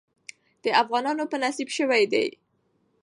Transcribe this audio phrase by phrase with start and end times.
[0.63, 2.23] د افغانانو په نصيب نوى شوې.